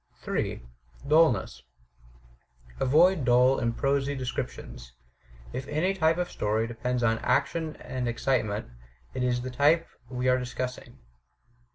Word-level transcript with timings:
J, 0.25 0.63
DtUlness 1.05 1.61
Avoid 2.79 3.23
dull 3.23 3.59
and 3.59 3.77
prosy 3.77 4.15
description. 4.15 4.79
If 5.53 5.67
any 5.67 5.93
t)^e 5.93 6.17
of 6.17 6.31
story 6.31 6.65
depends 6.65 7.03
on 7.03 7.19
action 7.19 7.75
and 7.75 8.07
excitement, 8.07 8.65
it 9.13 9.21
is 9.21 9.41
the 9.43 9.51
type 9.51 9.85
we 10.09 10.27
are 10.27 10.39
dis 10.39 10.55
cussing. 10.55 10.97